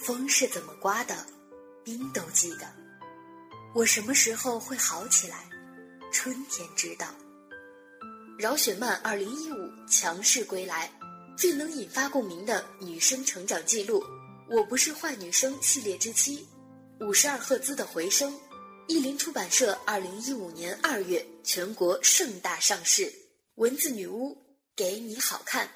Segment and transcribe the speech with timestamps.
[0.00, 1.14] 风是怎么刮的，
[1.84, 2.66] 冰都记得。
[3.74, 5.44] 我什么时候会好起来？
[6.10, 7.06] 春天知道。
[8.38, 10.90] 饶雪漫二零一五强势归来，
[11.36, 14.02] 最能引发共鸣的女生成长记录。
[14.48, 16.48] 我不是坏女生系列之七，
[17.00, 18.34] 五十二赫兹的回声。
[18.88, 23.12] 译林出版社二零一五年二月全国盛大上市。
[23.56, 24.36] 文字女巫
[24.74, 25.68] 给你好看，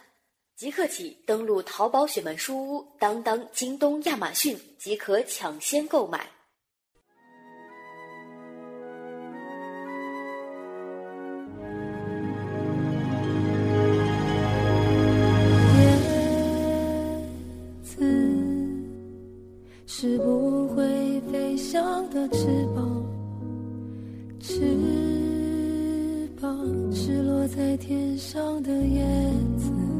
[0.56, 6.30] 即刻起登录淘宝雪漫书屋当当京东亚马逊即可抢先购买。
[15.74, 15.98] 叶
[17.82, 18.04] 子
[19.88, 22.46] 是不会飞翔的翅
[22.76, 23.04] 膀
[24.38, 24.60] 翅
[26.40, 29.04] 膀是落在天上的叶
[29.58, 29.93] 子。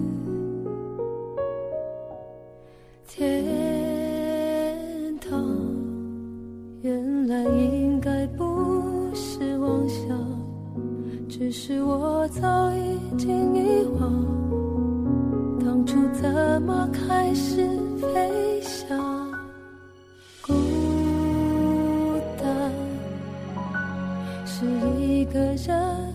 [25.27, 26.15] 个人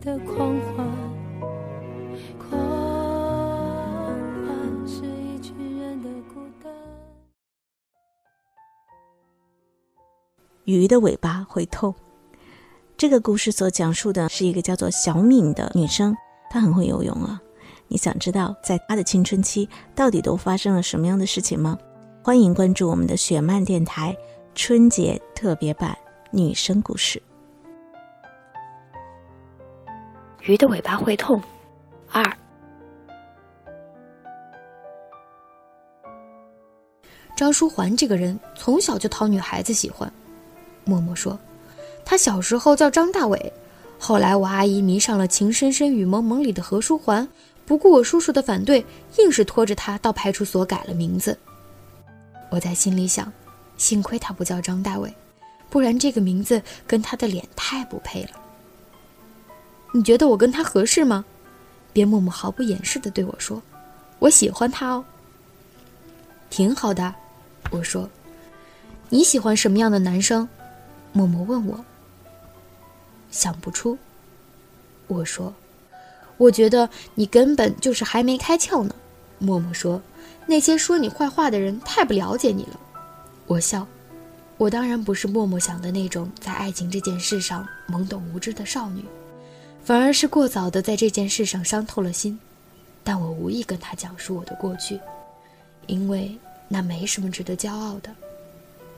[0.00, 0.86] 的狂欢，
[2.38, 2.60] 狂
[4.46, 6.72] 欢是一群人的孤单
[10.64, 11.94] 鱼的尾巴会痛。
[12.96, 16.14] 这个故事所讲述的是一个叫做小敏的女生，
[16.50, 17.40] 她很会游泳啊。
[17.86, 21.78] 你想知道在她的青春期到底都发生了什么样的事情吗？
[22.24, 24.16] 欢迎关注我们的雪漫电台
[24.54, 25.96] 春节特别版
[26.30, 27.22] 女生故事。
[30.48, 31.40] 鱼的尾巴会痛。
[32.10, 32.24] 二，
[37.36, 40.10] 张书桓这个人从小就讨女孩子喜欢。
[40.86, 41.38] 默默说
[42.02, 43.52] ：“他小时候叫张大伟，
[43.98, 47.28] 后来我阿姨迷上了《情深深雨蒙蒙里的何书桓，
[47.66, 48.82] 不顾我叔叔的反对，
[49.18, 51.38] 硬是拖着他到派出所改了名字。
[52.48, 53.30] 我在心里想，
[53.76, 55.14] 幸亏他不叫张大伟，
[55.68, 58.30] 不然这个名字跟他的脸太不配了。
[59.92, 61.24] 你觉得我跟他合适吗？”
[61.92, 63.62] 边默默毫不掩饰地对我说
[64.20, 65.04] ：“我喜欢他哦。”
[66.50, 67.14] 挺好的，
[67.70, 68.08] 我说
[69.10, 70.48] ：“你喜欢什么样的男生？”
[71.12, 71.84] 默默问我。
[73.30, 73.98] 想不出，
[75.06, 75.52] 我说，
[76.36, 78.94] 我觉得你根本就是还没开窍呢。
[79.38, 80.00] 默默说，
[80.46, 82.80] 那些说你坏话的人太不了解你了。
[83.46, 83.86] 我笑，
[84.56, 89.04] 我当然不是默默想的那种在爱情这件事上懵懂无知的少女，
[89.88, 92.38] 反而是过早的在这件事上伤透了心。
[93.02, 95.00] 但我无意跟他讲述我的过去，
[95.86, 96.36] 因为
[96.68, 98.14] 那没什么值得骄傲的。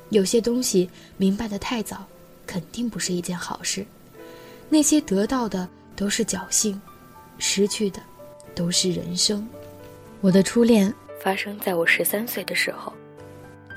[0.09, 2.05] 有些东西明白的太早，
[2.45, 3.87] 肯定不是一件好事。
[4.69, 6.81] 那些得到的都是侥幸，
[7.39, 8.01] 失去的
[8.53, 9.47] 都是人生。
[10.21, 12.93] 我的初恋发生在我十三岁的时候，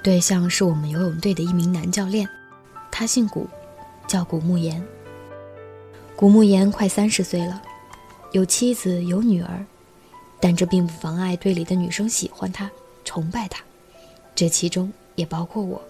[0.01, 2.27] 对象是我们游泳队的一名男教练，
[2.89, 3.47] 他姓古，
[4.07, 4.83] 叫古慕言。
[6.23, 7.61] 古慕言快三十岁了，
[8.31, 9.65] 有妻子有女儿，
[10.39, 12.71] 但这并不妨碍队里的女生喜欢他、
[13.03, 13.61] 崇拜他，
[14.33, 15.81] 这其中也包括我。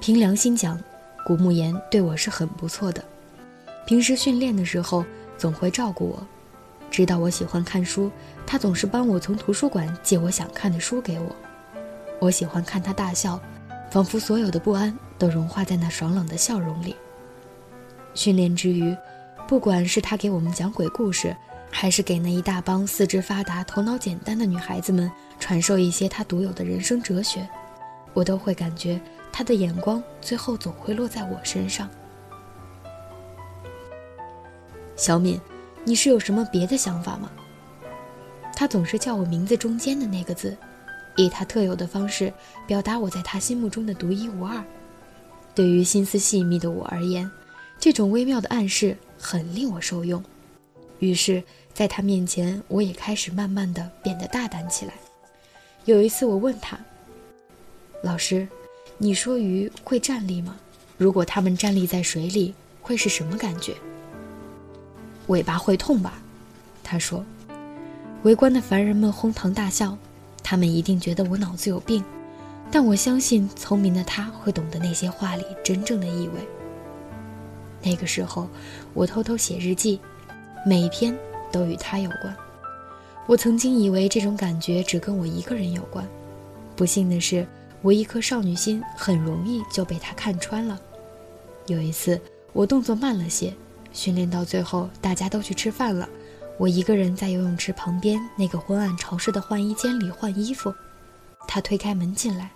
[0.00, 0.80] 凭良心讲，
[1.26, 3.04] 古慕言对我是很不错的。
[3.84, 5.04] 平时训练的时候，
[5.36, 6.24] 总会照顾我。
[6.88, 8.08] 知道我喜欢看书，
[8.46, 11.34] 他总是帮我从图书馆借我想看的书给我。
[12.20, 13.40] 我喜欢看他大笑，
[13.90, 16.94] 仿佛所有的不安都融化在那爽朗的笑容里。
[18.14, 18.96] 训练之余，
[19.46, 21.34] 不管是他给我们讲鬼故事，
[21.70, 27.48] 还是给那一大帮四肢发达、头脑简单的女孩子们传授一些他独有的人生哲学，
[28.12, 29.00] 我都会感觉。
[29.32, 31.88] 他的眼光最后总会落在我身上。
[34.96, 35.38] 小敏，
[35.84, 37.30] 你是有什么别的想法吗？
[38.54, 40.56] 他总是叫我名字中间的那个字，
[41.16, 42.32] 以他特有的方式
[42.66, 44.64] 表达我在他心目中的独一无二。
[45.54, 47.30] 对于心思细密的我而言，
[47.78, 50.22] 这种微妙的暗示很令我受用。
[50.98, 51.42] 于是，
[51.74, 54.94] 在他面前，我也开始慢慢的变得大胆起来。
[55.84, 56.78] 有一次，我问他
[58.02, 58.46] ：“老师。”
[58.98, 60.56] 你说鱼会站立吗？
[60.96, 63.74] 如果它们站立在水里，会是什么感觉？
[65.26, 66.18] 尾巴会痛吧？
[66.82, 67.22] 他说。
[68.22, 69.98] 围观的凡人们哄堂大笑，
[70.42, 72.02] 他们一定觉得我脑子有病，
[72.70, 76.40] 但我相信聪明的他会懂得那些话里真正的意味。
[77.86, 78.48] 那个时候，
[78.94, 80.00] 我偷偷写日记，
[80.66, 81.16] 每一篇
[81.52, 82.36] 都与他有关。
[83.28, 86.04] 我曾经以为这种感觉只跟我一个人有关，
[86.74, 87.46] 不幸的是。
[87.82, 90.80] 我一颗少女心很容易就被他看穿了。
[91.66, 92.20] 有一次，
[92.52, 93.54] 我动作慢了些，
[93.92, 96.08] 训练到最后，大家都去吃饭了，
[96.58, 100.74] 我一个人在游泳池旁边那个昏暗潮湿的换衣间里换衣服。
[101.46, 102.50] 他推开门进来，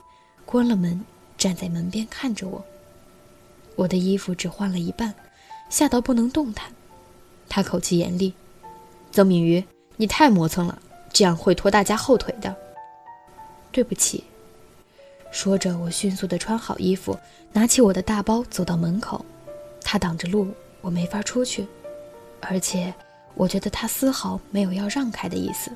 [0.45, 1.01] 关了门，
[1.39, 2.65] 站在门边看着我。
[3.77, 5.15] 我的衣服只换了一半，
[5.69, 6.71] 吓到不能动弹。
[7.49, 8.35] 他口气严厉
[9.11, 9.65] ：“曾敏瑜，
[9.97, 10.79] 你太磨蹭了，
[11.13, 12.55] 这样会拖大家后腿的。”
[13.73, 14.25] 对不起。
[15.33, 17.19] 说着，我迅速地穿好衣服，
[17.53, 19.25] 拿起我的大包，走到门口。
[19.83, 20.49] 他挡着路，
[20.81, 21.67] 我没法出去。
[22.41, 22.93] 而且，
[23.35, 25.71] 我觉得他丝毫没有要让开的意思。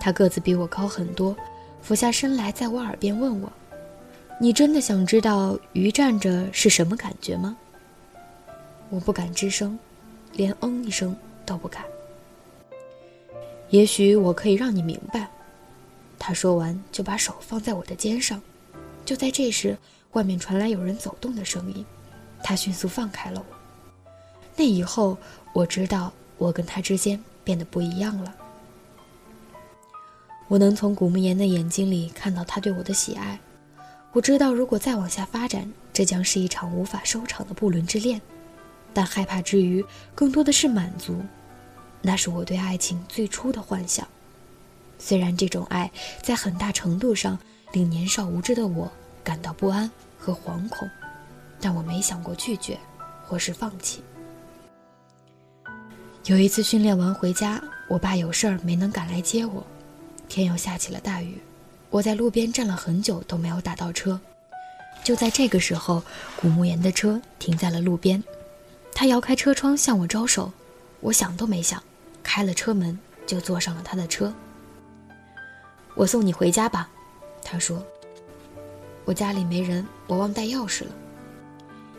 [0.00, 1.36] 他个子比我高很多，
[1.80, 3.52] 俯下身来，在我耳边问我。
[4.42, 7.56] 你真的想知道鱼站着是什么感觉吗？
[8.90, 9.78] 我不敢吱声，
[10.32, 11.14] 连嗯一声
[11.46, 11.84] 都不敢。
[13.70, 15.30] 也许我可以让你明白。
[16.18, 18.42] 他说完，就把手放在我的肩上。
[19.04, 19.78] 就在这时，
[20.10, 21.86] 外面传来有人走动的声音，
[22.42, 23.56] 他迅速放开了我。
[24.56, 25.16] 那以后，
[25.52, 28.34] 我知道我跟他之间变得不一样了。
[30.48, 33.38] 我能从古木言的眼睛里看到他对我的喜爱。
[34.12, 38.20] 我知道，如果再往下发展，这将是一场无法收场的不伦之恋。
[38.92, 39.82] 但害怕之余，
[40.14, 41.18] 更多的是满足。
[42.02, 44.06] 那是我对爱情最初的幻想。
[44.98, 47.38] 虽然这种爱在很大程度上
[47.72, 48.92] 令年少无知的我
[49.24, 50.86] 感到不安和惶恐，
[51.58, 52.78] 但我没想过拒绝，
[53.26, 54.02] 或是放弃。
[56.26, 59.66] 有一次训练完回家，我爸有事儿没能赶来接我，
[60.28, 61.38] 天又下起了大雨。
[61.92, 64.18] 我在路边站了很久都没有打到车，
[65.04, 66.02] 就在这个时候，
[66.40, 68.24] 古木言的车停在了路边，
[68.94, 70.50] 他摇开车窗向我招手，
[71.00, 71.82] 我想都没想，
[72.22, 74.32] 开了车门就坐上了他的车。
[75.94, 76.88] 我送你回家吧，
[77.44, 77.84] 他说。
[79.04, 80.90] 我家里没人，我忘带钥匙了，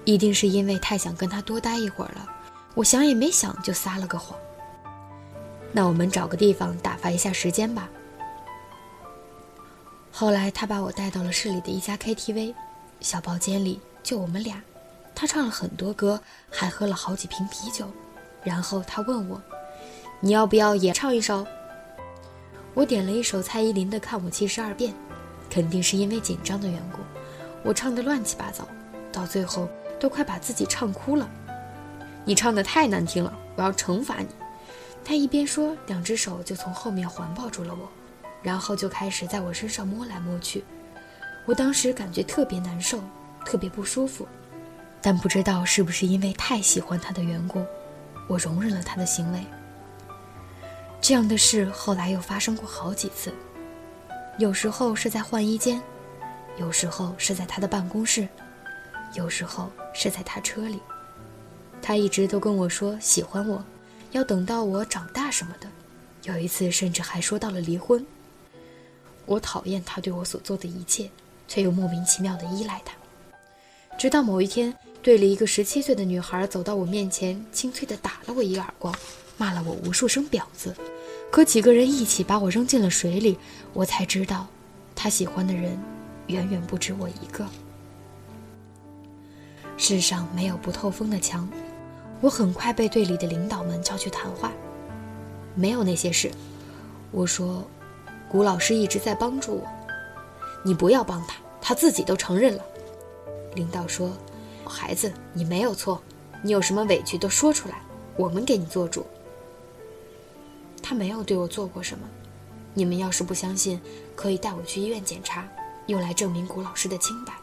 [0.05, 2.27] 一定是因为太想跟他多待一会儿了，
[2.73, 4.39] 我想也没想就撒了个谎。
[5.71, 7.87] 那我们找个地方打发一下时间吧。
[10.15, 12.53] 后来他把我带到了市里的一家 KTV，
[13.01, 14.61] 小包间里就我们俩。
[15.15, 16.21] 他唱了很多歌，
[16.51, 17.87] 还喝了好几瓶啤酒。
[18.43, 19.41] 然后他问我
[20.21, 21.43] ：“你要不要也唱一首？”
[22.75, 24.93] 我点了一首蔡依林的《看我七十二变》，
[25.49, 26.99] 肯定是因为紧张的缘故，
[27.63, 28.67] 我唱得乱七八糟，
[29.11, 29.67] 到最后
[29.99, 31.27] 都快把自己唱哭了。
[32.23, 34.27] 你唱得太难听了，我要惩罚你。
[35.03, 37.89] 他一边说，两只手就从后面环抱住了我。
[38.43, 40.63] 然后就开始在我身上摸来摸去，
[41.45, 43.01] 我当时感觉特别难受，
[43.45, 44.27] 特别不舒服，
[45.01, 47.65] 但不知道是不是因为太喜欢他的缘故，
[48.27, 49.41] 我容忍了他的行为。
[50.99, 53.33] 这样的事后来又发生过好几次，
[54.37, 55.81] 有时候是在换衣间，
[56.57, 58.27] 有时候是在他的办公室，
[59.13, 60.79] 有时候是在他车里。
[61.81, 63.61] 他一直都跟我说喜欢我，
[64.11, 65.67] 要等到我长大什么的，
[66.23, 68.05] 有一次甚至还说到了离婚。
[69.25, 71.09] 我讨厌他对我所做的一切，
[71.47, 72.93] 却又莫名其妙的依赖他。
[73.97, 78.93] 直到某一天，队里一个十七岁的女孩走到我面前，清脆的打了我一耳光，
[79.37, 80.75] 骂了我无数声“婊子”。
[81.31, 83.37] 可几个人一起把我扔进了水里，
[83.71, 84.47] 我才知道，
[84.95, 85.79] 他喜欢的人
[86.27, 87.47] 远远不止我一个。
[89.77, 91.49] 世上没有不透风的墙，
[92.19, 94.51] 我很快被队里的领导们叫去谈话。
[95.55, 96.31] 没有那些事，
[97.11, 97.65] 我说。
[98.33, 99.67] 古老师一直在帮助我，
[100.63, 102.65] 你不要帮他，他自己都承认了。
[103.53, 104.11] 领导说
[104.65, 106.01] ：“孩子，你没有错，
[106.41, 107.79] 你有什么委屈都说出来，
[108.17, 109.05] 我们给你做主。”
[110.81, 112.09] 他没有对我做过什么，
[112.73, 113.79] 你们要是不相信，
[114.15, 115.47] 可以带我去医院检查，
[115.85, 117.33] 用来证明古老师的清白。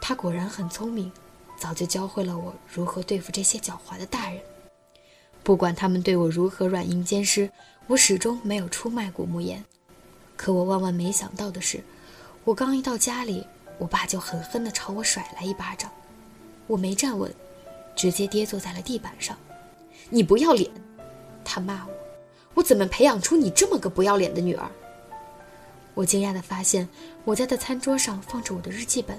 [0.00, 1.12] 他果然很聪明，
[1.58, 4.40] 早就教会了我如何对付这些狡猾的大人。
[5.42, 7.50] 不管他们对我如何软硬兼施。
[7.88, 9.62] 我始终没有出卖古木言，
[10.36, 11.80] 可我万万没想到的是，
[12.42, 13.46] 我刚一到家里，
[13.78, 15.88] 我爸就狠狠地朝我甩来一巴掌，
[16.66, 17.32] 我没站稳，
[17.94, 19.38] 直接跌坐在了地板上。
[20.10, 20.68] 你不要脸！
[21.44, 21.92] 他骂我，
[22.54, 24.68] 我怎么培养出你这么个不要脸的女儿？
[25.94, 26.88] 我惊讶地发现，
[27.24, 29.16] 我家的餐桌上放着我的日记本，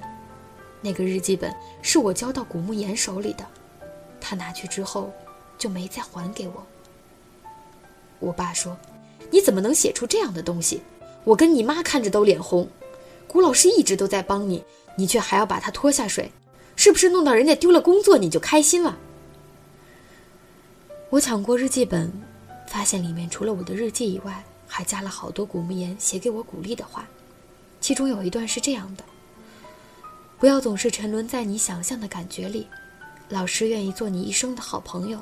[0.81, 3.47] 那个日记本是我交到古木言手里的，
[4.19, 5.09] 他拿去之后，
[5.57, 6.67] 就没再还给我。
[8.19, 8.77] 我爸说
[9.31, 10.81] ：“你怎么能写出这样的东西？
[11.23, 12.67] 我跟你妈看着都脸红。
[13.27, 14.63] 古老师一直都在帮你，
[14.95, 16.31] 你却还要把他拖下水，
[16.75, 18.97] 是不是弄到人家丢了工作你就开心了？”
[21.09, 22.11] 我抢过日记本，
[22.67, 27.07] 发现里面除了我的日记以外，还加了好多古木言写给我鼓励的话，
[27.79, 29.03] 其中有一段是这样的：
[30.37, 32.67] 不要总是沉沦在你想象的感觉里，
[33.29, 35.19] 老师愿意做你一生的好朋友，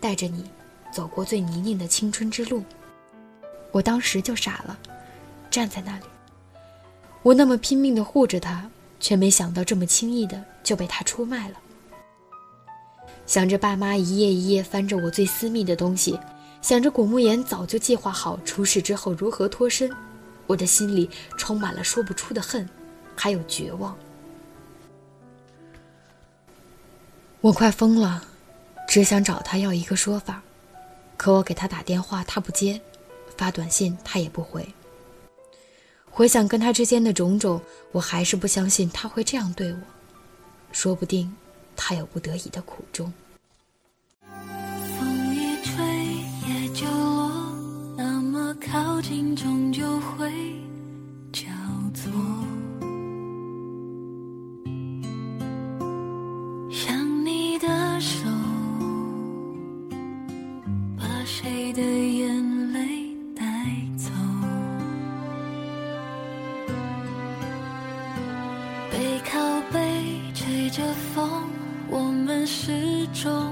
[0.00, 0.44] 带着你
[0.92, 2.62] 走过最泥泞的青春之路。
[3.72, 4.78] 我当时就傻了，
[5.50, 6.04] 站在那里，
[7.22, 8.70] 我那么拼命地护着他，
[9.00, 11.56] 却没想到这么轻易的就被他出卖了。
[13.24, 16.18] 想着爸妈一页一页翻着我最私密的东西，
[16.60, 19.90] 想着古木言早就计划好出事之后如何脱身，
[20.46, 21.08] 我的心里
[21.38, 22.68] 充满了说不出的恨，
[23.16, 23.96] 还有绝望。
[27.40, 28.22] 我快疯了，
[28.86, 30.42] 只想找他要一个说法，
[31.22, 32.80] 可我给他打电话他不接，
[33.36, 34.66] 发短信他也不回。
[36.10, 37.62] 回想跟他之间的种种，
[37.92, 39.78] 我还是不相信他会这样对我，
[40.72, 41.32] 说不定
[41.76, 43.12] 他有不得已的苦衷。
[49.36, 50.28] 终究会
[61.22, 62.80] 把谁的眼泪
[63.36, 63.44] 带
[63.96, 64.10] 走，
[68.90, 69.38] 背靠
[69.72, 69.78] 背
[70.34, 70.82] 吹着
[71.14, 71.44] 风，
[71.88, 72.72] 我们始
[73.14, 73.51] 终。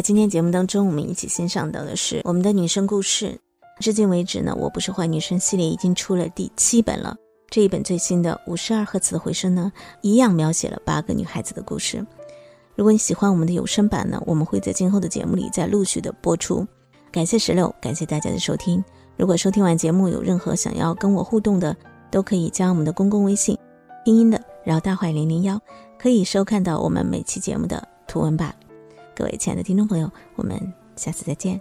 [0.00, 3.38] 在今天节目当中，我们一起欣赏到的是我们的女生故事。
[3.80, 7.14] 至今为止呢，我不是坏女生系列已经出了第七本了。
[7.50, 12.02] 这一本最新的五十二赫兹的回声呢，一样描写了八个女孩子的故事。
[12.74, 16.66] 如果你喜欢我们的有声版呢，我们会在今后的节目里再陆续的播出。
[17.12, 18.82] 感谢石榴，感谢大家的收听。
[19.18, 21.76] 如果收听完节目有任何想要跟我互动的，
[22.10, 23.54] 都可以加我们的公共微信，
[24.06, 25.60] 拼音的饶大坏零零幺，
[25.98, 28.54] 可以收看到我们每期节目的图文版。
[29.20, 30.58] 各位亲爱的听众朋友，我们
[30.96, 31.60] 下次再见。